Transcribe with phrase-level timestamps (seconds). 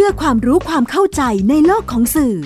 [0.00, 2.36] พื่อความรู้ความเข้าใจในโลกของสื่อ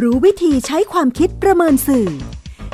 [0.00, 2.08] รู้วิธีใช้ความคิดประเมินสื่อ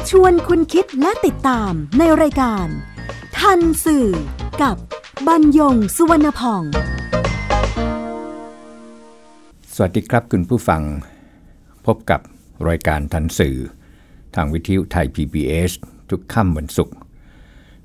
[0.08, 2.66] ชวนคุณคิดและติดตามในรายการ
[3.38, 4.08] ทันสื่อ
[4.62, 4.76] กับ
[5.26, 6.62] บรรยงสุวรรณพอง
[9.74, 10.82] สวัสดีครับคุณผู้ฟัง
[11.86, 12.20] พบกับ
[12.68, 13.56] รายการทันสื่อ
[14.34, 15.72] ทางวิทยุไทย PBS
[16.10, 16.96] ทุกค่ำวันศุกร์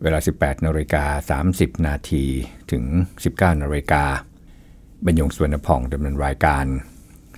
[0.02, 2.24] เวลา 18นาฬิกา30 นาที
[2.72, 2.84] ถึง
[3.24, 4.04] 19นาฬิกา
[5.06, 6.66] บรรยงสวนพองดำเนินรายการ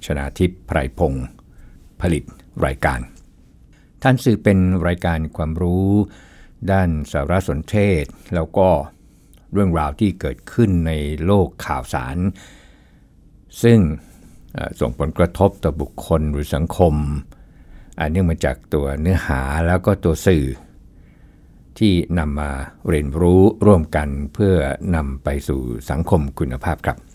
[0.05, 1.25] ชนาทิพย์ไพรพงศ์
[2.01, 2.23] ผลิต
[2.65, 2.99] รายการ
[4.03, 4.57] ท่านสื่อเป็น
[4.87, 5.89] รายการความรู้
[6.71, 8.03] ด้านสารสนเทศ
[8.35, 8.69] แล้วก็
[9.53, 10.91] เรื่องราวที่เกิดขึ้นใน
[11.25, 12.17] โลกข่าวสาร
[13.63, 13.79] ซึ่ง
[14.79, 16.93] ส่งผลกระทบต่อบุคคลหรือสังคม
[17.99, 20.45] อันเนื่องมาจากตัวเนื้อหาแล้วก็ตัวสื่อ
[21.79, 22.51] ที่นำมา
[22.87, 24.55] เรียนรู้ร่วมกันเพื่อ
[24.95, 27.10] นำไปสู่สังคมคุณภาพครับ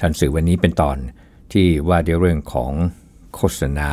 [0.00, 0.96] ทันสื่อวันนี้เป็นตอน
[1.52, 2.72] ที่ว่าด้วยเรื่องของ
[3.34, 3.90] โฆษณา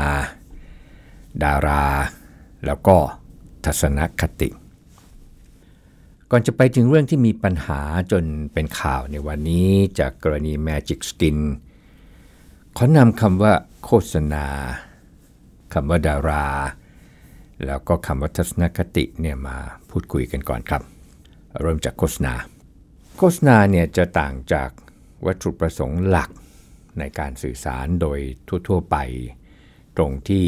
[1.43, 1.85] ดารา
[2.65, 2.95] แล้วก็
[3.65, 4.49] ทัศนคติ
[6.31, 8.23] ก่อนจะไปถึงเรื่องที่มีปัญหาจน
[8.53, 11.37] เป็นข่าวในวันนี้จากกรณี Magic Skin
[12.77, 14.45] ขอนำคำว่าโฆษณา
[15.73, 16.45] คำว่าดารา
[17.65, 19.57] แล้วก็คำว่าทัศนคติเนี่ยมา
[19.89, 20.81] พูดคุยกันก่อนครับ
[21.61, 22.33] เริ่มจากโฆษณา
[23.17, 24.69] โฆษณาเนี่ยจะต่างจาก
[25.25, 26.29] วัตถุประสงค์หลัก
[26.99, 28.19] ในการสื่อสารโดย
[28.67, 28.97] ทั่ว ๆ ไป
[29.97, 30.47] ตรงที่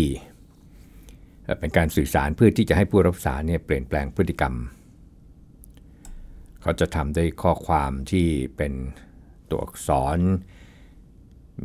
[1.60, 4.56] เป็นการสื่อสารเพื่อที่จะให้ผู้รับสารเนี่ยเปลี่ยนแปลงพฤติกรรม
[6.62, 8.74] เขาจะทำด้วยข้อความที่เป็น
[9.50, 10.20] ตัวอักษร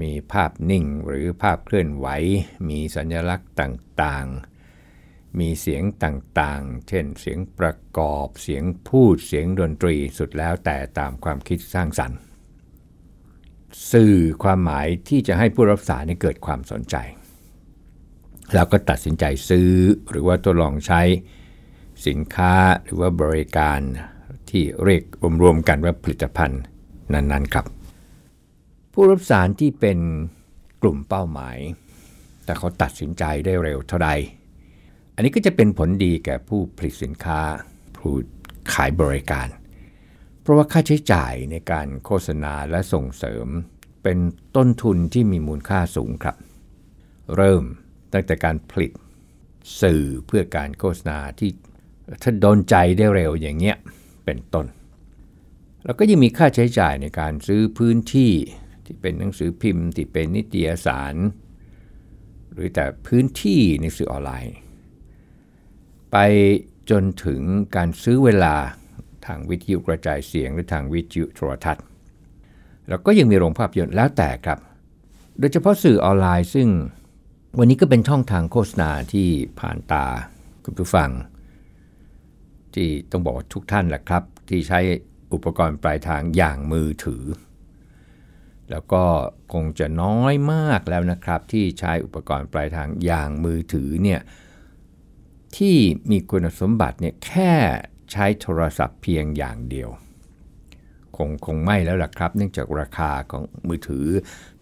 [0.00, 2.06] มีภาพนิ่งหรือภาพเคลื่อนไหว
[2.68, 12.20] มีสัญลักษณ์ต่างๆ มีเสียงต่างๆ เช่นเสียงประกอบ เสียงพูด เสียงดนตรีสุดแล้วแต่ตามความคิดสร้างสรรค์
[13.92, 16.96] สื่อความหมายที่จะให้ผู้รับสารเกิดความสนใจ
[18.54, 19.70] แล้วก็ตัดสินใจซื้อ
[20.10, 21.00] หรือว่าทดลองใช้
[22.06, 22.54] สินค้า
[22.84, 23.80] หรือว่าบริการ
[24.50, 25.02] ที่เรียก
[25.42, 26.62] รวมๆกันว่าผลิตภัณฑ์
[27.12, 27.66] นั้นๆครับ
[28.92, 29.98] ผู้รับสารที่เป็น
[30.82, 31.58] กลุ่มเป้าหมาย
[32.44, 34.10] แต่เขาตัดสินใจได้เร็วเท่าใด
[35.14, 37.40] อันนี้ก็จะเป็นผลดีแก่ผู้ผลิตสินค้า
[37.96, 38.12] ผู้
[38.72, 39.46] ขายบริการ
[40.42, 43.46] เพราะว่าค่าใช้จ่ายในการโฆษณาและส่งเสริม
[44.02, 44.18] เป็น
[44.56, 46.36] ต้นทุนที่มีมูลค่าสูงครับ
[47.36, 47.64] เริ่ม
[48.12, 48.92] ตั้งแต่การผลิต
[49.82, 51.50] สื่อเพื่อการโฆษณาที่
[52.22, 53.76] ถ้าโดนใจได้เร็วอย่างเงี้ย
[54.24, 54.66] เป็นต้น
[55.84, 58.32] แล้วก็ยังมีค่าใช้จ่ายในการซื้อพื้นที่
[58.84, 61.14] ที่เป็นหนังสือพิมพ์ ที่เป็นนิตยสาร
[62.52, 64.56] หรือแต่พื้นที่ในสื่อออนไลน์
[66.12, 66.16] ไป
[66.90, 67.40] จนถึง
[67.76, 68.56] การซื้อเวลา
[69.26, 71.84] ทางวิทยุกระจายเสียงหรือทางวิทยุโทรทัศน์
[72.88, 74.58] แล้วก็ยังมีโรงภาพยนตร์แล้วแต่ครับ
[75.38, 76.68] โดยเฉพาะสื่อออนไลน์ซึ่ง
[77.58, 79.28] วันนี้ก็เป็นช่องทางโฆษณาที่
[79.60, 80.06] ผ่านตา
[80.64, 81.10] คุณผู้ฟัง
[82.74, 84.80] ที่ต้องบอกทุกท่านแหละครับ ที่ใช้
[85.32, 87.24] อุปกรณ์ปลายทางอย่างมือถือ
[88.70, 89.04] แล้วก็
[89.52, 94.20] คงจะน้อยมากแล้วนะครับ ที่ใช้อุปกรณ์ปลายทางอย่างมือถือเนี่ย
[95.56, 95.76] ที่
[96.10, 97.52] มีคุณสมบัติเนี่ยแค่
[98.12, 99.90] ใช้โทรศัพท์เพียงอย่างเดียว
[101.16, 104.06] คงคงไม่แล้วล่ะครับ เนื่องจากราคาของมือถือ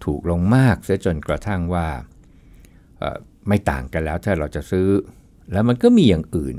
[0.05, 1.87] ถูกลงมากเสียจนกระทั่งว่า
[3.49, 4.89] ไม่ต่างกันแล้วถ้าเราจะซื้อ
[5.53, 6.57] แล้วมันก็มีอย่างอื่น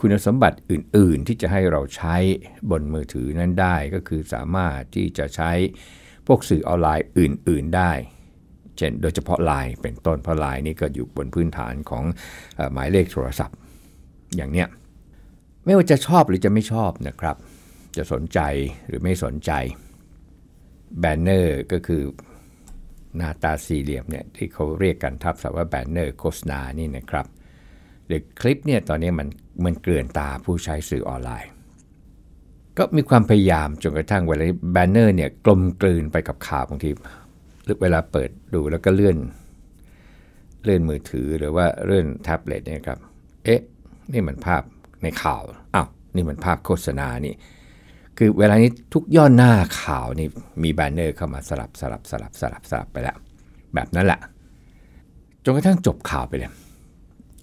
[0.00, 2.16] คุณสมบัติอื่น ๆ ที่จะให้เราใช้
[2.70, 5.50] บนมือถือนั้นได้ก็คือสามารถที่จะใช้
[6.26, 7.92] พวกสื่อออนไลน์อื่น ๆ ได้
[8.76, 12.04] เช่นโดยเฉพาะไลน์เป็นต้นเพราะไลน์นี่ก็อยู่บนพื้นฐานของ
[12.72, 13.56] หมายเลขโทรศัพท์
[14.36, 14.68] อย่างเนี้ย
[15.64, 17.36] ไม่ว่าจะชอบหรือจะไม่ชอบนะครับ
[17.96, 18.40] จะสนใจ
[18.86, 19.52] หรือไม่สนใจ
[21.00, 22.02] banner ก็คือ
[23.16, 27.26] หน้าตาสี่เหลี่ยมเนี่ยที่เขาเรียกกันทับศัพท์ว่า banner โฆษณานี่นะครับ
[28.06, 29.28] หรือคลิปเนี่ยตอนนี้มัน
[29.64, 31.50] มันเกลื่อนตาผู้ใช้สื่อออนไลน์
[32.78, 36.90] ก็มีความพยายามจนกระทั่งเวลา banner เนี่ยกลมกลืนไปกับข่าวบางที
[37.64, 39.16] หรือเวลาเปิดดูแล้วก็เลื่อน
[40.64, 42.98] เลื่อนมือถือหรือว่าเลื่อนแท็บเล็ตเนี่ยครับ
[43.44, 43.60] เอ๊ะ
[44.12, 44.62] นี่มันภาพ
[45.02, 45.42] ในข่าว
[45.74, 47.34] อ้าวนี่มันภาพโฆษณานี่
[48.18, 49.52] คือเวลานี้ทุกย่อหน้า
[49.82, 50.28] ข่าวนี่
[50.62, 53.16] มีแบนเนอร์เข้ามาสลับสลับสลับสลับสลับไปแล้ว
[53.74, 54.20] แบบนั้นแหละ
[55.44, 56.52] จนกระทั่งจบข่าวไปเลย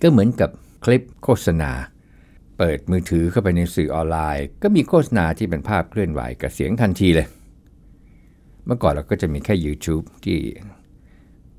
[0.02, 0.50] ก็เหมือนกับ
[0.86, 1.72] คลิปโฆษณา
[2.58, 7.28] เปิดมือถือเข้าไปในสื่อออนไลน์ ก็มีโฆษณาที่เป็นภาพเคลื่อนไหวกับเสียงทันทีเลย
[8.66, 10.40] เมื่อก่อนเราก็จะมีแค่ YouTube ที่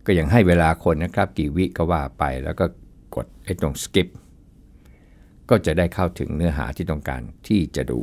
[0.07, 2.65] ก็ยังให้เวลาคนนะครับ กี่วิก็ว่าไปแล้วก็
[3.15, 4.09] กดไอ้ตรง skip
[5.51, 8.01] ก็จะได้เข้าถึงเนื้อหาที่ต้องการที่จะดู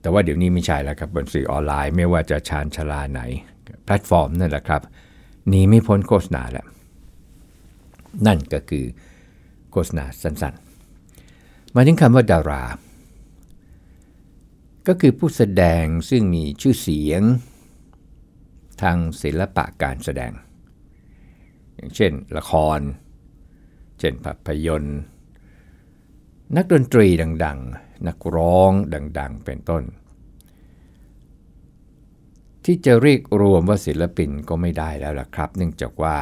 [0.00, 3.20] แต่ว่าเดี๋ยวนี้ไม่ใช่แล้วครับบนสื่อออนไลน์ไม่ว่าจะชานชลาไหน
[3.84, 4.82] แพลตฟอร์มนั่นแหละครับ
[5.48, 6.66] หนีไม่พ้นโฆษณาแล้ว
[8.26, 8.84] นั่นก็คือ
[9.70, 12.64] โฆษณาสั้นๆ มาถึงคำว่าดารา
[14.88, 17.22] ก็คือผู้แสดงซึ่งมีชื่อเสียง
[18.82, 20.32] ทางศิลปะการแสดง
[21.74, 22.78] อย่างเช่นละคร
[23.98, 24.98] เช่นภาพยนตร์
[26.56, 27.06] นักดนตรี
[27.44, 29.82] ดังๆ นักร้องดังๆ เป็นต้น
[32.64, 36.16] ที่จะเรียกรวมว่าศิลปินก็ไม่ได้แล้วล่ะครับ เนื่องจากว่า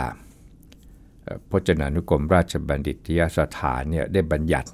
[1.50, 4.70] พจนานุกรมราชบัณฑิตยสถานเนี่ยได้บัญญัติ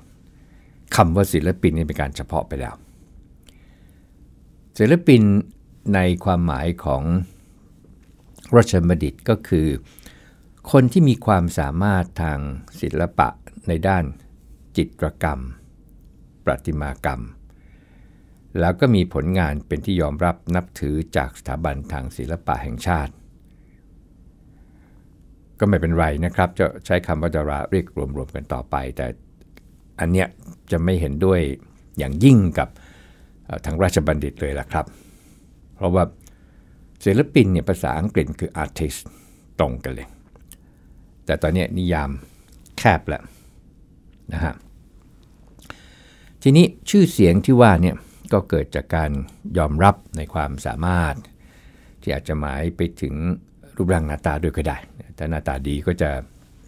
[0.96, 2.74] คำว่าศิลปินนี่เป็นการเฉพาะไปแล้ว
[4.78, 5.22] ศิลปิน
[5.94, 7.02] ในความหมายของ
[8.56, 9.66] ราชบัณฑิตก็คือ
[10.72, 12.38] คนที่มีความสามารถทาง
[12.80, 13.28] ศิลปะ
[13.68, 14.04] ในด้าน
[14.76, 15.40] จิตรกรรม
[16.44, 17.20] ประติมากรรม
[18.60, 23.12] แล้วก็มีผลงานเป็นที่ยอมรับนับถือจากสถาบันทางศิลปะแห่งชาติ
[25.58, 29.06] ก็ไม่เป็นไรนะครับ จะใช้คำว่าดาราเรียกรวมๆกันต่อไป แต่
[30.00, 30.28] อันเนี้ย
[30.70, 31.40] จะไม่เห็นด้วย
[31.98, 32.68] อย่างยิ่งกับ
[33.64, 34.86] ทางราชบัณฑิตเลยล่ะครับ
[35.76, 36.04] เพราะว่า
[37.04, 39.00] ศิลปินเนี่ยภาษาอังกฤษคือ artist
[39.60, 40.08] ตรงกันเลย
[41.26, 42.10] แต่ตอนนี้นิยาม
[42.78, 43.22] แคบแล้ว
[44.32, 44.54] นะฮะ
[46.42, 47.96] ทีนี้ชื่อเสียงที่ว่าเนี่ย
[48.32, 49.10] ก็เกิดจากการ
[49.58, 51.14] ยอมรับในความสามารถ
[52.02, 53.14] ที่อาจจะหมายไปถึง
[53.76, 54.78] รูปร่างหน้าตาด้วยก็ได้
[55.16, 56.10] แต่หน้าตาดีก็จะ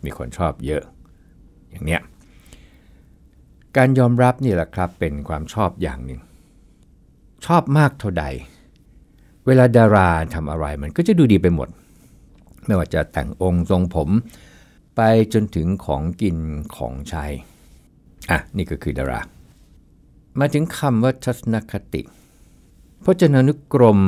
[0.04, 0.82] มีคนชอบเยอะ
[1.70, 2.02] อย่างเนี้ย
[3.76, 6.20] การยอมรับนี่แหละครับเป็นความชอบอย่างหนึ่ง
[7.46, 8.24] ชอบมากเท่าใด
[9.46, 11.68] เวลาดาราทำอะไรมันก็จะดูดีไปหมด
[12.66, 14.08] ไม่ว่าจะแต่งองค์ทรงผม
[14.96, 15.00] ไป
[15.32, 16.38] จนถึงของกิน
[16.76, 17.24] ของใช้
[18.30, 19.20] อะ นี่ก็คือดารา
[20.38, 22.02] มาถึงคำว่าทัศนคติ
[23.04, 24.00] พจนานุกรม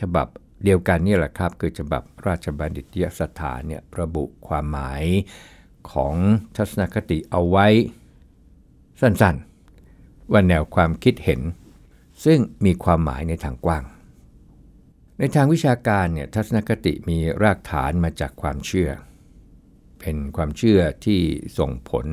[0.00, 0.26] ฉบับ
[0.64, 5.04] เดียวกันนี่แหละครับ คือฉบับราชบัณฑิตยสถานเนี่ยระบุความหมาย
[5.92, 6.14] ของ
[6.56, 7.66] ทัศนคติเอาไว้
[9.00, 11.40] สั้นๆ ว่าแนวความคิดเห็น
[12.24, 13.84] ซึ่งมีความหมายในทางกว้าง
[15.18, 18.90] ในทางวิชาการเนี่ยทัศนคติมีรากฐานมาจากความเชื่อ
[20.00, 21.20] เป็นความเชื่อที่
[21.58, 22.06] ส่งผล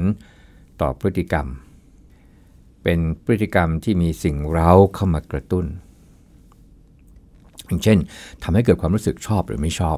[0.81, 1.47] ต่อพฤติกรรม
[2.83, 5.65] เป็นพฤติกรรมที่มีสิ่งเร้าเข้ามากระตุ้น
[7.65, 7.97] อย่างเช่น
[8.43, 9.97] ทำให้เกิดความรู้สึกชอบหรือไม่ชอบ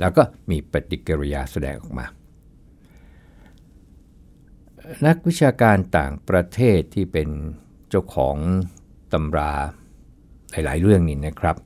[0.00, 2.06] แล้วก็มีปฏิกิริยาแสดงออกมา
[5.06, 7.28] นักวิชาการต่างประเทศที่เป็น
[7.88, 8.36] เจ้าของ
[9.12, 9.52] ตำรา
[10.50, 11.56] หลาย ๆ เรื่องนี้นะครับ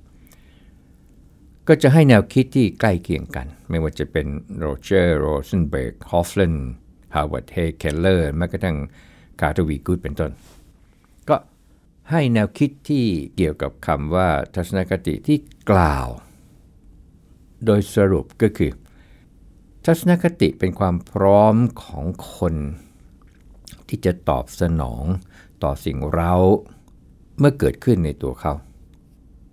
[1.68, 4.26] ก็จะให้แนวคิดที่ใกล้เคียงกัน ไม่ว่าจะเป็น
[4.58, 6.54] โรเจอร์โรเซนเบิร์กฮอฟแลนด์
[7.14, 8.76] ฮาวเวิร์ด เคนด์เลอร์แม้กระทั่ง
[9.40, 10.30] คาร์เตอร์ วีกูดเป็นต้น
[11.28, 11.36] ก็
[12.10, 13.04] ให้แนวคิดที่
[13.36, 15.38] เกี่ยวกับคำว่าทัศนคติที่
[15.70, 16.08] กล่าว
[17.64, 18.72] โดยสรุปก็คือ
[19.86, 22.04] ทัศนคติเป็นความพร้อมของ
[22.36, 22.54] คน
[23.88, 25.04] ที่จะตอบสนอง
[25.62, 26.34] ต่อสิ่งเร้า
[27.38, 28.52] เมื่อเกิดขึ้นในตัวเขา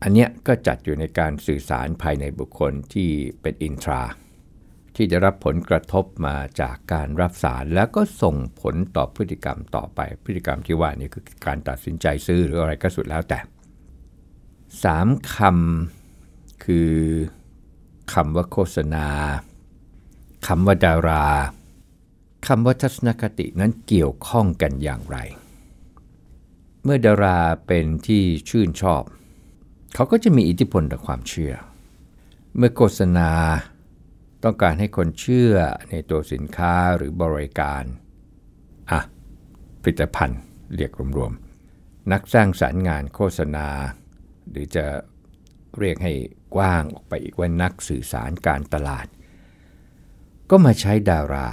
[0.03, 3.09] อันเนี้ยก็จัดอยู่ในการสื่อสารภายในบุคคลที่
[3.41, 4.01] เป็นอินทรา
[4.95, 13.39] ที่จะรับผลกระทบมาจากการรับสารแล้วก็ส่งผลต่อพฤติกรรมต่อไป พฤติกรรมที่ว่านี่คือการตัดสินใจซื้อหรืออะไรก็สุดแล้วแต่
[14.83, 16.93] สามคำคือ
[18.13, 19.07] คำว่าโฆษณา
[20.47, 21.25] คำว่าดารา
[22.47, 25.17] คำว่าทัศนคตินั้นเกี่ยวข้องกันอย่างไร
[26.83, 29.03] เมื่อดาราเป็นที่ชื่นชอบ
[29.95, 31.53] เขาก็จะมีอิทธิพลต่อความเชื่อ
[32.57, 33.31] เมื่อโฆษณา
[34.43, 35.53] ต้องการให้คนเชื่อ
[35.89, 37.83] ในตัวสินค้าหรือบริการ
[38.91, 39.01] อะ
[39.81, 40.41] ผลิตภัณฑ์
[40.75, 43.67] เรียกรวมๆ นักสร้างสารรค์งานโฆษณา
[44.49, 44.85] หรือจะ
[45.79, 46.13] เรียกให้
[46.55, 49.07] กว้างออกไปอีกว่านักสื่อสารการตลาด
[50.49, 51.47] ก็มาใช้ดารา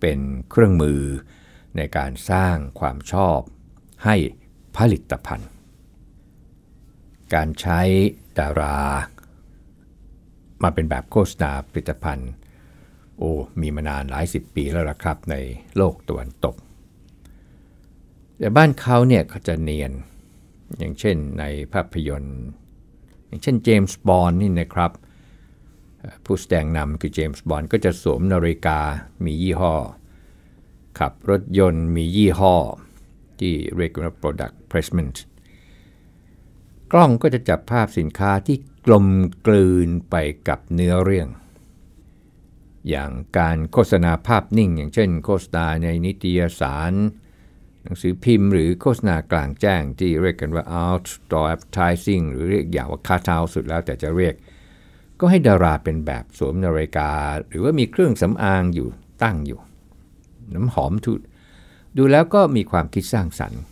[0.00, 0.18] เป็น
[0.50, 1.02] เครื่องมือ
[1.76, 3.38] ในการสร้างความชอบ
[4.04, 4.16] ให้
[4.76, 5.48] ผลิตภัณฑ์
[7.34, 7.80] การใช้
[8.38, 8.78] ดารา
[10.62, 12.30] มาเป็นแบบโฆษณาผลิตภัณฑ์
[13.18, 15.34] โอ้มีมานานหลายสิบปีแล้วละครับใน
[15.76, 16.56] โลกตะวันตก
[18.38, 19.92] แต่บ้านเขาเนี่ยเขาจะเนียน
[20.78, 22.38] อย่างเช่นในภาพยนตร์
[23.26, 24.92] อย่างเช่นเจมส์บอนด์นี่นะครับ
[26.24, 28.80] ผู้แสดงนำคือเจมส์บอนด์ก็จะสวมนาฬิกา
[29.24, 29.74] มียี่ห้อ
[30.98, 32.56] ขับรถยนต์มียี่ห้อ
[33.38, 35.16] ที่เรียกว่า product placement
[36.92, 39.06] กล้องก็จะจับภาพสินค้าที่กลม
[39.46, 40.16] กลืนไป
[40.48, 41.28] กับเนื้อเรื่อง
[42.88, 46.92] อย่างการโฆษณาภาพนิ่ง อย่างเช่น โฆษณาในนิตยสาร
[47.82, 54.34] หนังสือพิมพ์หรือโฆษณากลางแจ้งที่เรียกกันว่า outdoor advertising หรือเรียกอย่างว่า cut out สุดแล้วแต่จะเรียก
[55.20, 57.12] ก็ให้ดาราเป็นแบบสวมนาฬิกา
[57.48, 58.88] หรือว่ามีเครื่องสำอางอยู่
[59.22, 59.60] ตั้งอยู่
[60.54, 61.12] น้ำหอมทุ
[61.96, 63.62] ดูแล้วก็มีความคิดสร้างสรรค์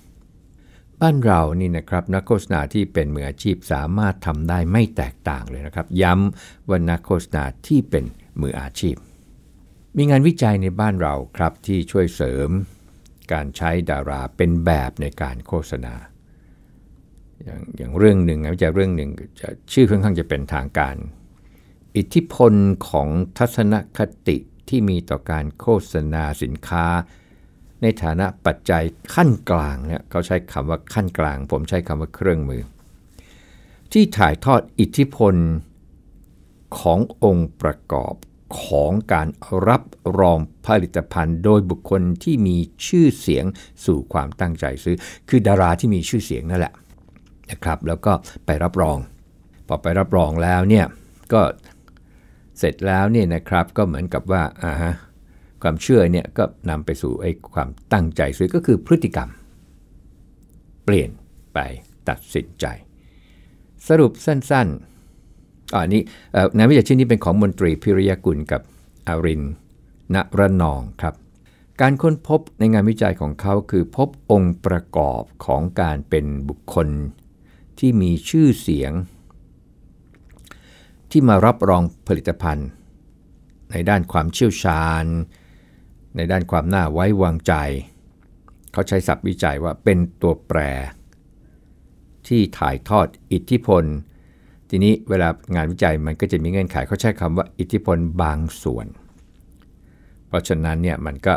[1.04, 8.04] บ้านเรานี่นะครับนักโฆษณาที่เป็นมืออาชีพสามารถทำได้ไม่แตกต่างเลยนะครับ ย้ำว่านักโฆษณาที่เป็น
[8.40, 8.96] มืออาชีพ
[9.96, 12.48] มีงานวิจัยในบ้านเราครับที่ช่วยเสริม
[13.32, 15.94] การใช้ดาราเป็นแบบในการโฆษณา
[17.44, 20.96] อย่างอย่างเรื่องหนึ่งนะจะเรื่องหนึ่งจะชื่อค่อนข้างจะเป็นทางการ
[21.96, 22.52] อิทธิพล
[22.88, 23.08] ของ
[23.38, 24.36] ทัศนคติ
[24.68, 26.86] ที่มีต่อการโฆษณาสินค้า
[27.82, 28.82] ในฐานะปัจจัย
[29.14, 32.62] ขั้นกลางเนี่ยเขาใช้คำว่าขั้นกลาง ผมใช้คำว่าเครื่องมือ
[33.92, 35.34] ที่ถ่ายทอดอิทธิพล
[36.78, 38.14] ขององค์ประกอบ
[38.62, 39.28] ของการ
[39.68, 39.82] รับ
[40.20, 43.44] รองผลิตภัณฑ์ โดยบุคคลที่มีชื่อเสียง
[43.84, 44.96] สู่ความตั้งใจซื้อ
[45.28, 46.74] คือดาราที่มีชื่อเสียงนั่นแหละ
[47.50, 48.12] นะครับ แล้วก็
[48.46, 48.98] ไปรับรอง
[49.66, 50.86] พอไปรับรองแล้วเนี่ย
[51.32, 51.40] ก็
[52.58, 54.92] เสร็จแล้วเนี่ยนะครับก็เหมือนกับว่าอ่าฮะ
[55.64, 59.28] ความเชื่อเนี่ยก็นำไปสู่ไอ้ความตั้งใจซื้อก็คือพฤติกรรม
[60.84, 61.10] เปลี่ยน
[61.54, 61.58] ไป
[62.08, 62.66] ตัดสินใจ
[63.88, 66.02] สรุปสั้นๆอันนี้
[66.56, 68.62] งานวิจัยชิ้นนี้เป็นของมนตรีพิริยกุลกับ
[69.08, 69.42] อาริน
[70.14, 71.14] ณรนองครับ
[71.80, 76.88] การค้นพบในงานวิจัยของเขาคือพบองค์ประกอบของการเป็นบุคคล
[77.78, 78.92] ที่มีชื่อเสียง
[81.10, 82.68] ที่มารับรองผลิตภัณฑ์
[83.70, 85.04] ในด้านความเชี่ยวชาญ
[86.16, 87.54] ในด้านความน่าไว้วางใจ
[88.72, 90.58] เขาใช้ศัพท์วิจัยว่าเป็นตัวแปร
[92.26, 93.84] ที่ถ่ายทอดอิทธิพล
[94.70, 98.86] ทีนี้เวลางานวิจัยมันก็จะมีเงื่อนไขเขาใช้คำว่าอิทธิพลบางส่วน
[100.28, 101.34] เพราะฉะนั้นเนี่ยมันก็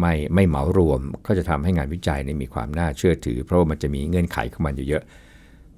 [0.00, 5.04] ไม่ไม่เหมารวมก็จะทำให้งานวิจัยมีความน่าเชื่อถือ เพราะว่ามันจะมีเงื่อนไขของมันอยู่เยอะ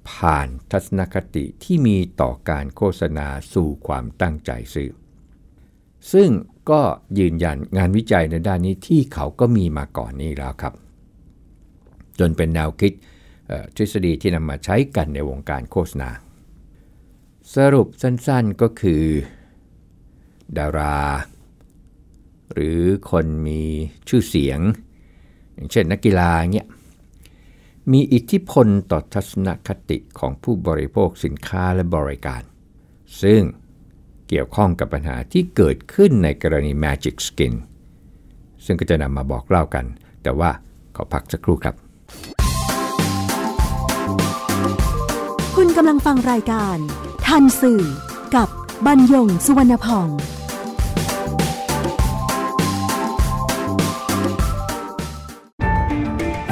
[0.09, 4.89] ผ่านทัศนคติที่มีต่อการโฆษณาสู่ความตั้งใจซื้อ
[6.13, 6.29] ซึ่ง
[6.69, 6.81] ก็
[7.19, 10.73] ยืนยันงานวิจัยในด้านนี้ที่เขาก็มีมาก่อนนี้แล้วครับ
[12.19, 12.93] จนเป็นแนวคิด
[13.75, 16.09] ทฤษฎีที่นำมาใช้กันในวงการโฆษณา
[17.55, 19.03] สรุปสั้นๆก็คือ
[20.57, 20.99] ดารา
[22.53, 23.61] หรือคนมี
[24.07, 24.59] ชื่อเสียง
[25.53, 26.67] อย่างเช่นนักกีฬาเงี้ย
[27.91, 32.41] มีอิทธิพลต่อทัศนคติของผู้บริโภคสินค้าและบริการ
[33.21, 33.41] ซึ่ง
[34.27, 37.53] เกี่ยวข้องกับปัญหาที่เกิดขึ้นในกรณี Magic Skin
[38.65, 39.85] ซึ่งก็จะนำมาบอกเล่ากัน
[40.23, 40.49] แต่ว่า
[40.95, 41.75] ขอพักสักครู่ครับ
[45.55, 46.77] คุณกำลังฟังรายการ
[47.27, 47.81] ทันสื่อ
[48.35, 48.47] กับ
[48.85, 50.09] บรรยงสุวรรณพอง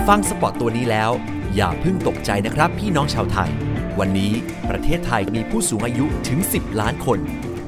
[0.07, 1.11] ฟังสปอตตัวนี้แล้ว
[1.55, 3.51] อย่าเพิ่งตกใจนะครับพี่น้องชาวไทย
[3.99, 4.31] วันนี้
[4.69, 7.19] ประเทศไทยมีผู้สูงอายุถึง 10 ล้านคน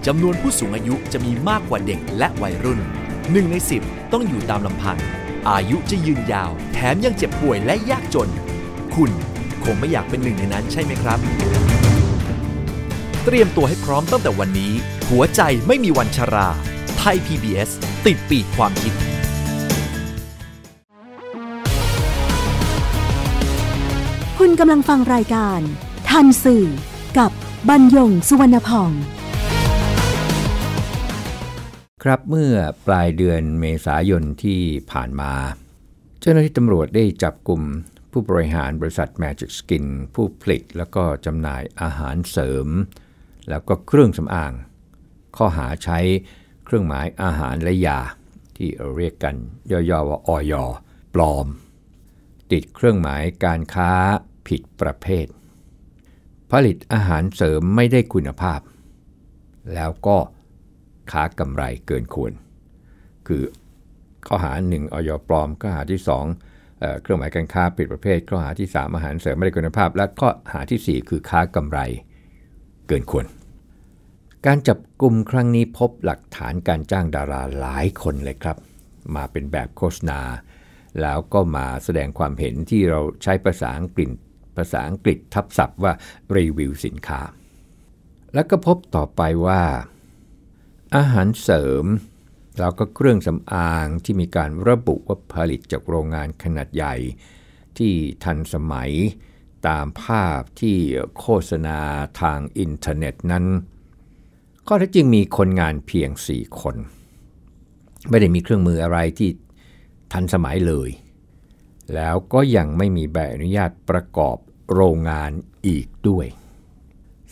[0.10, 2.80] จำนวนผู้สูงอายุจะมีมากกว่าเด็กและวัยรุ่น
[3.16, 4.98] 1 ใน 10 ต้องอยู่ตามลำพัง
[5.50, 8.30] อายุจะยืนยาว แถมยังเจ็บป่วยและยากจน
[8.96, 9.12] คุณ
[9.64, 11.20] คงไม่อยากเป็นหนึ่งในนั้นใช่ไหมครับ
[13.26, 14.74] เตรียมตัวให้พร้อมตั้งแต่วันนี้
[15.10, 16.50] หัวใจไม่มีวันชรา
[16.98, 17.70] ไทย PBS
[18.06, 18.94] ติดปีกความคิด
[24.40, 25.60] คุณกำลังฟังรายการ
[26.10, 26.66] ทันสื่อ
[27.18, 27.32] กับ
[27.70, 28.92] บรรยงสุวรรณพอง
[32.12, 32.56] ครับเมื่อ
[32.88, 34.62] ปลายเดือนเมษายนที่
[34.92, 35.34] ผ่านมา
[36.20, 37.62] เจ้าหน้าที่ตำรวจได้จับกลุ่ม
[38.12, 39.86] ผู้บริหารบริษัท Magic Skin
[40.16, 42.68] ผู้ผลิตแล้วก็จำหน่ายอาหารเสริม
[43.50, 44.54] แล้วก็เครื่องสำอาง
[45.38, 46.00] ข้อหาใช้
[46.66, 48.00] เครื่องหมายอาหารและยา
[48.58, 49.36] ที่เรียกกัน
[49.72, 50.54] ย่อๆว่าออย
[51.16, 51.48] ปลอม
[52.52, 53.92] ติดเครื่องหมายการค้า
[54.48, 55.28] ผิดประเภท
[56.52, 58.60] ผลิตอาหารเสริมไม่ได้คุณภาพ
[59.76, 60.18] แล้วก็
[61.12, 62.32] ค้ากำไรเกินควร
[63.28, 63.44] คือ
[64.28, 71.80] ข้อหาหนึ่งออยปลอมข้อหาที่2เเครื่องหมายการค้าผิดประเภท ข้อหาที่ 3 อาหารเสริมไม่ได้คุณภาพ และข้อหาที่ 4 คือค้ากำไร
[72.88, 73.26] เกินควร
[74.46, 78.58] การจับกลุ่มครั้งนี้พบหลักฐานการจ้างดาราหลายคนเลยครับ
[79.16, 80.20] มาเป็นแบบโฆษณา
[81.02, 84.10] แล้วก็มาแสดงความเห็นที่เราใช้ภาษาอังกฤษ
[84.58, 85.94] ภาษาอังกฤษทับศัพท์ว่า
[86.38, 87.22] รีวิวสินค้า
[88.34, 89.62] แล้วก็พบต่อไปว่า
[90.96, 91.86] อาหารเสริม
[92.60, 96.96] แล้วก็เครื่องสำอางที่มีการระบุว่าผลิตจากโรงงานขนาดใหญ่
[97.78, 98.92] ที่ทันสมัย
[99.68, 100.78] ตามภาพที่
[101.20, 101.80] โฆษณา
[102.22, 103.46] ทางอินเทอร์เน็ตนั้น
[104.68, 106.76] ข้อเท็จจริงมีคนงานเพียง 4 คน
[108.10, 109.30] ไม่ได้มีเครื่องมืออะไรที่
[110.14, 110.90] ทันสมัยเลย
[111.96, 114.38] แล้วก็ยังไม่มีใบอนุญาตประกอบ
[114.74, 115.32] โรงงาน
[115.68, 116.26] อีกด้วย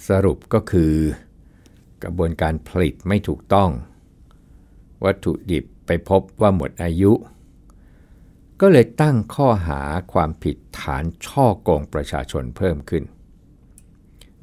[0.08, 0.94] สรุปก็คือ
[2.06, 3.70] กระบวนการผลิตไม่ถูกต้อง
[5.04, 7.12] วัตถุดิบไปพบว่าหมดอายุ
[8.62, 9.82] ก็เลยตั้งข้อหา
[10.14, 13.04] ความผิดฐานช่อโกงประชาชนเพิ่มขึ้น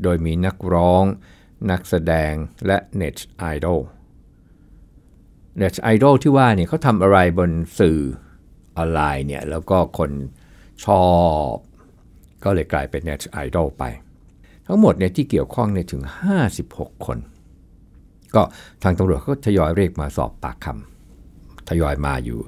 [0.02, 1.04] โดยมีนักร้อง
[1.70, 2.32] นักแสดง
[2.66, 3.80] และเน็ตไอดอล
[5.58, 7.98] เน็ตไอดอลที่ว่าเนี่ยเขาทำอะไรบนสื่อ
[8.76, 10.10] ออนไลน์เนี่ยแล้วก็คน
[10.84, 11.04] ชอ
[11.52, 11.54] บ
[12.44, 13.84] ก็เลยกลายเป็นเน็ตไอดอลไป
[14.66, 16.02] ทั้งหมดเนี่ยที่เกี่ยวข้องเนี่ยถึง
[16.54, 17.18] 56 คน
[18.34, 18.42] ก็
[18.82, 22.38] ทางตำรวจก็ทยอยเรียกมาสอบปากคำทยอยมาอยู่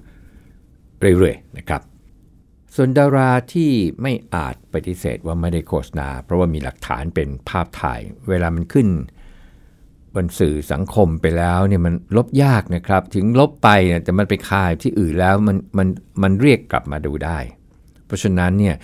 [1.19, 1.83] เรื่อยๆนะครับ
[2.75, 3.71] ส่วนดาราที่
[4.03, 8.89] ไม่อาจปฏิเสธว่าไม่ได้โฆษณา เพราะว่ามีหลักฐานเป็นภาพถ่าย เวลามันขึ้น
[10.15, 15.89] บนสื่อสังคมไปแล้วเนี่ยมันลบยากนะครับ ถึงลบไปเนี่ยแต่มันไปคายที่อื่นแล้วมันมัน
[16.23, 17.39] มันเรียกกลับมาดูได้
[18.07, 18.77] เพราะฉะนั้นเนี่ย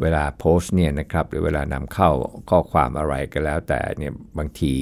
[0.00, 2.10] เวลาโพสต์เนี่ยนะครับหรือเวลานำเข้า
[2.50, 4.74] ข้อความอะไรก็แล้วแต่เนี่ยบางที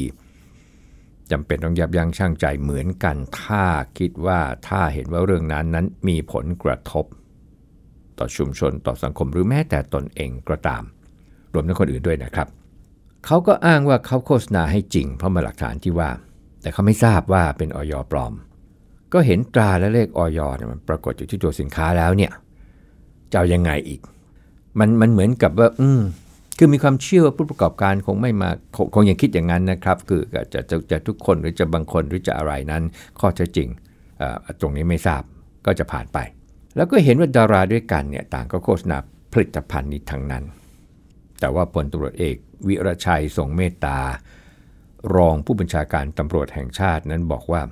[1.32, 3.64] จำเป็นต้องยับยั้งชั่งใจเหมือนกัน ถ้า
[3.98, 7.04] คิดว่าถ้าเห็นว่าเรื่องนั้นนั้นมีผลกระทบ
[8.18, 10.82] ต่อชุมชนต่อสังคมหรือแม้แต่ตนเองก็ตาม
[11.54, 12.48] รวมทั้งคนอื่นด้วยนะครับ
[13.26, 16.10] เขาก็อ้างว่าเขาโฆษณาให้จริง เพราะมาหลักฐานที่ว่า
[16.62, 18.34] แต่เขาไม่ทราบว่าเป็นออยปลอม
[19.12, 22.32] ก็เห็นตราและเลขออยเนี่ยมันปรากฏอยู่ที่ตัวสินค้าแล้วเนี่ย
[23.32, 24.00] จะเอายังไงอีก
[24.78, 26.00] มันมันเหมือนกับว่า อืม
[26.62, 28.50] คือมีความเชื่อว่าผู้ประกอบการคงไม่มา
[28.94, 32.82] คงยังคิดอย่างนั้นนะครับ คือจะจะจะทุกคนหรือจะบางคนหรือจะอะไรนั้น
[33.20, 33.68] ข้อเท็จจริง
[34.60, 35.22] ตรงนี้ไม่ทราบ
[35.66, 36.18] ก็จะผ่านไป
[36.76, 38.96] แล้วก็เห็นว่าดาราด้วยกันเนี่ยต่างก็โฆษณา
[39.32, 40.44] ผลิตภัณฑ์นี้ทั้งนั้น
[41.40, 42.36] แต่ว่าพลตำรวจเอก
[42.66, 43.98] วิรชัยทรงเมตตา
[45.16, 47.62] รองผู้บัญชาการตำรวจแห่งชาตินั้นบอกว่า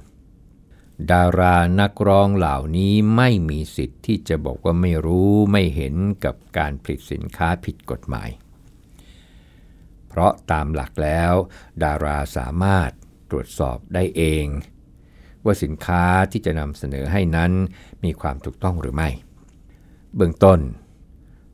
[1.13, 8.31] ดารานักร้องเหล่านี้ไม่มีสิทธิ์ที่จะบอกว่าไม่รู้ไม่เห็นกับการผลิตสินค้าผิดกฎหมาย
[10.19, 11.33] ราะตามหลักแล้ว
[11.85, 12.91] ดาราสามารถ
[13.31, 14.47] ตรวจสอบได้เอง
[15.45, 17.53] ว่าสินค้าที่จะนำเสนอให้นั้น
[18.05, 19.09] มีความถูกต้องหรือไม่
[20.17, 20.61] เบื้องต้น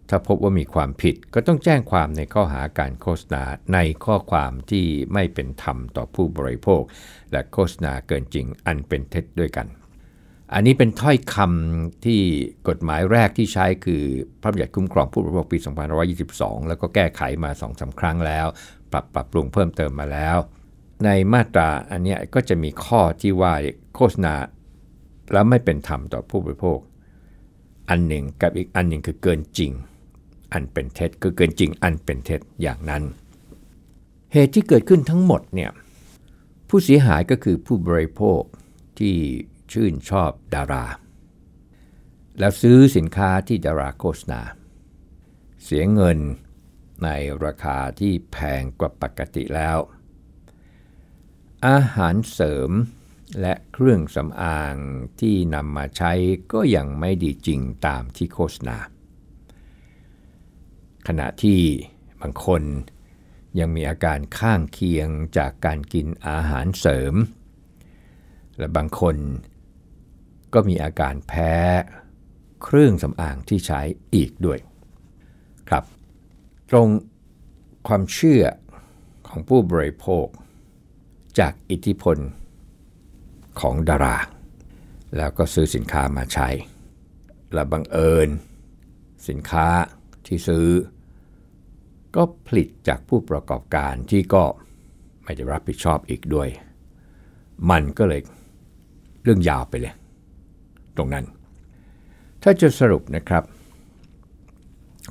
[0.08, 6.82] ถ้าพบว่ามีความผิดก็ต้องแจ้งความในข้อหาการโฆษณาในข้อความที่ไม่เป็นธรรมต่อผู้บริโภค
[7.32, 9.66] และโฆษณาเกินจริงอันเป็นเท็จด้วยกัน
[10.54, 12.20] อันนี้เป็นถ้อยคำที่
[12.68, 14.02] กฎหมายแรกที่ใช้คือ
[14.42, 15.58] พระบัญญัติคุ้มครองผู้บริโภคปี
[16.12, 18.46] 2522 แล้วก็แก้ไขมา2อสาครั้งแล้ว
[18.92, 20.36] ปรับปรับปรุงเพิ่มเติมมาแล้ว
[21.04, 23.54] ในมาตราอันนี้ก็จะมีข้อที่ว่า
[23.94, 24.34] โฆษณา
[25.32, 26.78] แล้วไม่เป็นธรรมต่อผู้บริโภค
[27.90, 29.72] อันหนึ่งกับอีกอันหนึ่งคือเกินจริง
[30.52, 33.02] อันเป็นเท็จก็เกินจริงอันเป็นเท็จอย่างนั้น
[34.32, 35.70] เหตุที่เกิดขึ้นทั้งหมดเนี่ย
[36.68, 38.40] ผู้เสียหายก็คือผู้บริโภค
[38.98, 39.14] ที่
[39.72, 40.86] ชื่นชอบดารา
[42.38, 44.40] แล้วซื้อสินค้าที่ดาราโฆษณา
[45.64, 46.18] เสียเงิน
[47.04, 47.08] ใน
[47.44, 49.78] ราคาที่แพงกว่าปกติแล้ว
[51.66, 52.70] อาหารเสริม
[53.40, 54.76] และเครื่องสำอาง
[55.20, 56.12] ที่นำมาใช้
[56.52, 58.78] ก็ยังไม่ดีจริงตามที่โฆษณา
[61.08, 61.60] ขณะที่
[62.20, 62.62] บางคน
[63.58, 67.14] ยังมีอาการข้างเคียงจากการกินอาหารเสริม
[68.58, 69.16] และบางคน
[70.54, 71.52] ก็มีอาการแพ้
[72.62, 73.80] เครื่องสำอางที่ใช้
[74.14, 74.58] อีกด้วย
[75.68, 75.84] ครับ
[76.70, 76.88] ตรง
[77.86, 78.44] ความเชื่อ
[79.28, 80.26] ของผู้บริโภค
[81.38, 82.16] จากอิทธิพล
[83.60, 84.18] ของดารา
[85.16, 86.48] แล้วก็ซื้อสินค้ามาใช้
[87.52, 88.28] และบังเอิญ
[89.28, 89.66] สินค้า
[90.26, 90.68] ที่ซื้อ
[92.16, 94.44] ก็ผลิตจากผู้ประกอบการที่ก็
[95.24, 96.48] ไม่ได้รับผิดชอบอีกด้วย
[97.70, 98.20] มันก็เลย
[99.22, 99.94] เรื่องยาวไปเลย
[100.96, 101.24] ตรงนั้น
[102.42, 103.44] ถ้าจะสรุปนะครับ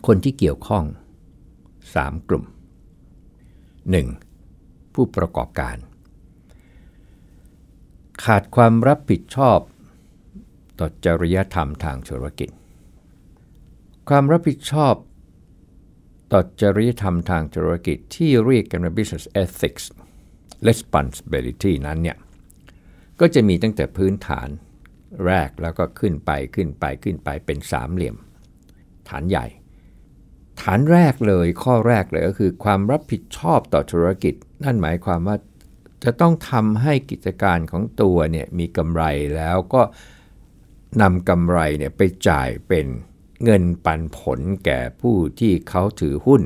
[0.07, 0.83] คนที่เกี่ยวข้อง
[1.55, 2.45] 3 กลุ่ม
[4.09, 4.93] 1.
[4.93, 5.77] ผู้ประกอบการ
[8.25, 9.59] ขาดความรับผิดชอบ
[10.79, 12.49] ต่อจริยธรรมทางธุรกิจ
[14.09, 14.95] ความรับผิดชอบ
[16.31, 19.85] ต่อจริยธรรมทางธุรกิจที่เรียกกันว่า business ethics
[20.67, 22.17] responsibility นั้นเนี่ย
[23.19, 24.49] ก็จะมีตั้งแต่พื้นฐาน
[25.25, 28.15] แรกแล้วก็ขึ้นไปขึ้นไปขึ้นไปเป็นสามเหลี่ยม
[29.09, 29.45] ฐานใหญ่
[30.61, 35.37] ฐานแรกเลยข้อแรกเลยก็คือความรับผิดชอบต่อธุรกิจ นั่นหมายความว่า
[36.03, 39.03] จะต้องทำให้กิจการของตัวเนี่ยมีกำไร
[39.35, 39.81] แล้วก็
[41.01, 42.85] นำกำไรเนี่ยไปจ่ายเป็น
[43.43, 46.41] เงินปันผลแก่ผู้ที่เขาถือหุ้น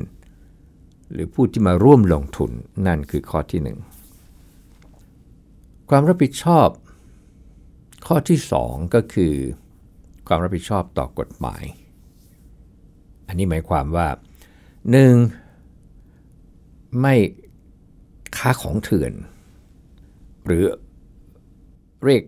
[1.12, 2.50] หรือผู้ที่มาร่วมลงทุน
[2.86, 3.78] นั่นคือข้อที่หนึ่ง
[5.90, 6.68] ความรับผิดชอบ
[8.06, 9.34] ข้อที่2ก็คือ
[10.26, 11.64] ความรับผิดชอบต่อกฎหมาย
[13.26, 14.08] อันนี้หมายความว่า
[14.90, 15.14] หนึ่ง
[17.00, 17.14] ไม่
[18.36, 19.12] ค้าของเถื่อน
[20.46, 20.64] หรือ
[22.04, 22.22] เรียก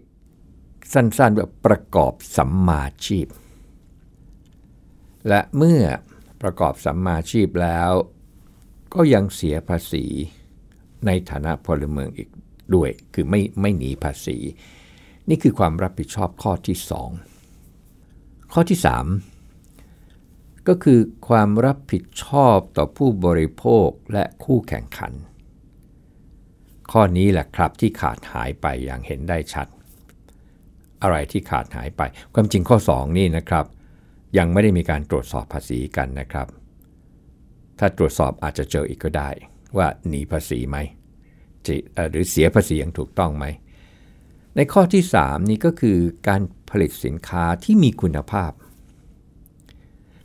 [0.92, 3.26] สั้นๆแบบประกอบสัมมาชีพ
[5.28, 5.82] และเมื่อ
[6.42, 7.90] ประกอบสัมมาชีพแล้ว
[8.94, 10.04] ก็ยังเสียภาษี
[11.06, 12.28] ในฐานะพลเมืองอีก
[12.74, 14.36] ด้วย คือไม่ไม่หนีภาษี
[15.28, 16.76] นี่คือความรับผิดชอบข้อที่
[17.64, 18.78] 2 ข้อที่
[19.92, 25.12] 3 ก็คือความรับผิดชอบต่อผู้บริโภคและคู่แข่งขัน
[26.92, 29.66] ข้อนี้แหละครับที่ขาดหายไปอย่างเห็นได้ชัด
[31.02, 32.02] อะไรที่ขาดหายไป
[32.34, 33.64] ความจริงข้อ 2 นี่นะครับ
[34.38, 36.46] ยังไม่ได้มีการตรวจสอบภาษีกันนะครับ
[37.78, 39.30] ถ้าตรวจสอบอาจจะเจออีกก็ได้
[39.76, 40.76] ว่าหนีภาษีไหม
[42.10, 43.46] หรือเสียภาษีอย่างถูกต้องไหม
[44.60, 48.52] ในข้อที่ 3 นี่ก็คือการผลิตสินค้าที่มีคุณภาพ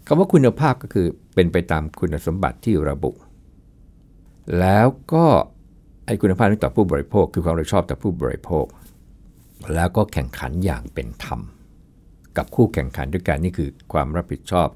[0.05, 3.11] คำว่าคุณภาพก็คือเป็นไปตามคุณสมบัติที่ระบุ
[4.59, 5.25] แล้วก็
[6.05, 8.65] ไอ้คุณภาพนี้ต่อผู้บริโภค คือความรับผิดชอบต่อผู้บริโภค
[9.75, 11.39] แล้วก็แข่งขันอย่างเป็นธรรม
[12.37, 14.67] กับคู่แข่งขันด้วยกันนี่คือความรับผิดชอบ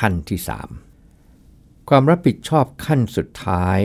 [0.00, 0.38] ขั้นที่
[1.14, 3.78] 3 ความรับผิดชอบขั้นสุดท้าย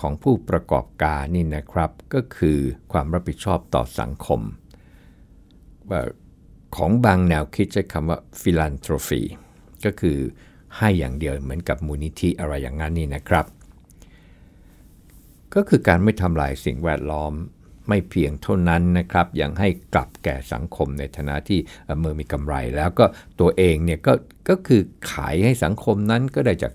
[0.00, 2.58] ของผู้ประกอบการนี่นะครับ ก็คือ
[2.92, 4.40] ความรับผิดชอบต่อสังคม
[6.76, 9.22] ของบางแนวคิดใช้คำว่าฟิลันโทรฟี
[9.84, 10.18] ก็คือ
[10.76, 13.46] ให้อย่างเดียวเหมือนกับมูลนิธิอะไรอย่างนั้นนี่นะครับ
[15.54, 17.32] ก็คือการไม่ทำลายสิ่งแวดล้อม
[17.88, 21.60] ไม่เพียงเท่านั้นนะครับยังให้กลับแก่สังคมในฐานะที่
[21.98, 23.04] เมือมีกำไร แล้วก็
[23.40, 24.12] ตัวเองเนี่ยก็
[24.48, 24.80] ก็คือ
[25.12, 26.72] ขายให้สังคมนั้นก็ได้จาก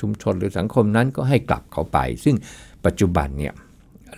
[0.00, 2.36] ชุมชนหรือสังคมนั้นก็ให้กลับเขาไป ซึ่ง
[2.86, 3.54] ปัจจุบันเนี่ย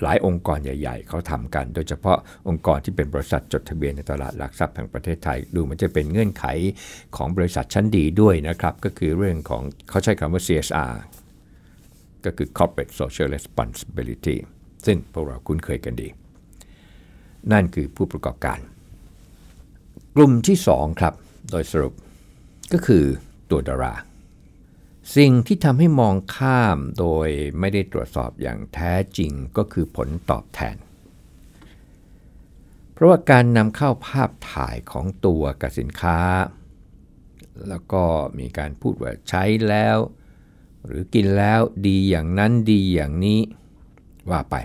[0.03, 6.45] หลายองค์กรใหญ่ ๆ เขาทำกัน โดยเฉพาะองค์กรที่เป็นบริษัทจดทะเบียนในตลาดหลักทรัพย์แห่งประเทศไทย ดูมันจะเป็นเงื่อนไข
[7.17, 10.93] ของบริษัทชั้นดีด้วยนะครับ ก็คือเรื่องของเขาใช้คำว่า CSR
[12.25, 14.37] ก็คือ Corporate Social Responsibility
[14.87, 16.09] ซึ่งพวกเราคุ้นเคยกันดี
[17.53, 18.59] นั่นคือผู้ประกอบการ
[20.17, 21.15] กลุ่มที่ 2 ครับ
[21.51, 21.95] โดยสรุป
[22.73, 23.05] ก็คือ
[23.51, 23.95] ตัวดารา
[25.15, 30.77] สิ่งที่ทำให้มองข้ามโดยไม่ได้ตรวจสอบอย่างแท้จริงก็คือผลตอบแทน
[32.93, 36.19] เพราะว่าการนำเข้าภาพถ่ายของตัวกับสินค้า
[37.69, 38.03] แล้วก็
[38.39, 39.99] มีการพูดว่าใช้แล้ว
[40.87, 43.41] หรือกินแล้วดีอย่างนั้นดีอย่างนี้
[44.31, 44.57] ว่าไป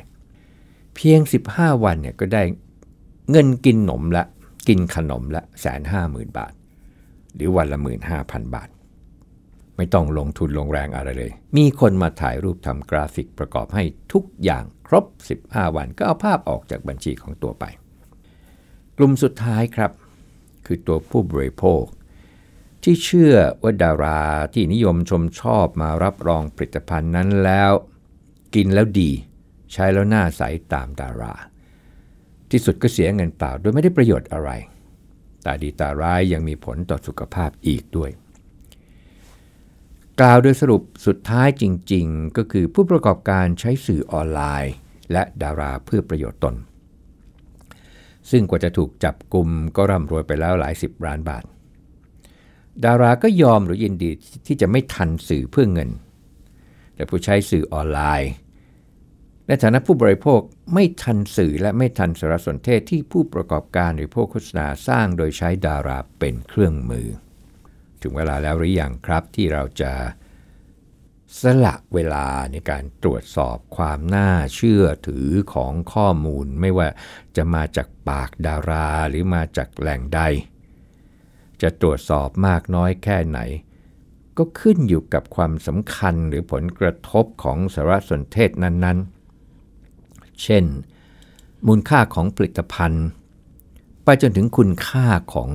[0.95, 1.19] เพียง
[1.51, 2.43] 15 วันเนี่ยก็ได้
[3.31, 4.25] เงินกินหนมละ
[4.67, 6.53] กินขนมละแสนห้าหมื่นบาท
[7.35, 8.69] หรือวันละหมื่นห้าพันบาท
[9.81, 15.05] ไม่ต้องลงทุนลงแรงอะไรเลย มีคนมาถ่ายรูปทำกราฟิกประกอบให้ทุกอย่างครบ
[15.43, 17.65] 15 วันก็เอาภาพออกจากบัญชีของตัวไป
[18.97, 19.91] กลุ่มสุดท้ายครับ
[20.65, 21.83] คือตัวผู้บริโภค
[22.83, 24.21] ที่เชื่อว่าดารา
[24.53, 27.71] ที่นิยมชมชอบมารับรองผลิตภัณฑ์นั้นแล้ว
[28.55, 29.11] กินแล้วดี
[29.71, 31.33] ใช้แล้วหน้าใสาตามดารา
[32.51, 34.49] ที่สุดก็เสียเงินเปล่าโดยไม่ได้ประโยชน์อะไร
[35.45, 38.11] ตาดีตาร้ายยังมีผลต่อสุขภาพอีกด้วย
[40.23, 44.73] กล่าวโดยสรุปสุดท้ายจริง ๆ ก็คือผู้ประกอบการใช้สื่อออนไลน์
[45.11, 46.55] และดาราเพื่อประโยชน์ตน
[48.31, 51.43] ซึ่งกว่าจะถูกจับกลุ่มก็ร่ำรวยไปแล้วหลายสิบล้านบาท
[52.85, 54.11] ดาราก็ยอมหรือยินดี
[54.47, 55.89] ที่จะไม่ทันสื่อเพื่อเงิน
[56.95, 58.31] แต่ผู้ใช้สื่อออนไลน์
[59.47, 60.39] ในฐานะผู้บริโภค
[60.73, 67.09] ไม่ทันสื่อและไม่ทันสารสนเทศที่ผู้ประกอบการหรือพวกโฆษณาสร้างโดยใช้ดาราเป็นเครื่องมือ
[68.03, 69.93] ถึงเวลาแล้วหรือยังครับที่เราจะ
[71.41, 76.87] สละเวลาในการตรวจสอบความน่าเชื่อถือของข้อมูล ไม่ว่า
[77.35, 80.21] จะมาจากปากดาราหรือมาจากแหล่งใด
[81.61, 83.39] จะตรวจสอบมากน้อยแค่ไหน
[84.37, 90.65] ก็ขึ้นอยู่กับความสำคัญหรือผลกระทบของสารสนเทศนั้นๆ เช่น
[91.67, 93.05] มูลค่าของผลิตภัณฑ์
[94.03, 95.49] ไปจนถึงคุณค่าของ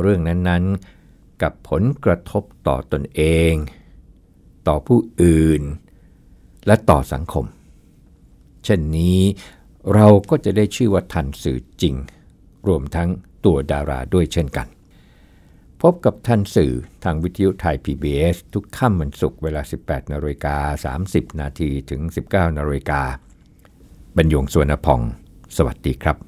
[0.00, 0.97] เรื่องนั้นๆ
[1.42, 3.22] กับผลกระทบต่อตนเอ
[3.52, 3.54] ง
[4.68, 5.62] ต่อผู้อื่น
[6.66, 7.44] และต่อสังคม
[8.64, 9.20] เช่นนี้
[9.94, 11.94] เราก็จะได้ชื่อว่าทันสื่อจริง
[12.68, 13.08] รวมทั้ง
[13.44, 14.68] ตัวดาราด้วยเช่นกัน
[15.82, 16.72] พบกับทันสื่อ
[17.04, 23.02] ทางวิทยุไทย PBS ทุกค่ำวันศุกร์เวลา 18นาฬิกา30 นาทีถึง 19นาฬิกา
[24.16, 25.00] บรรยงสวนพอง
[25.56, 26.27] สวัสดีครับ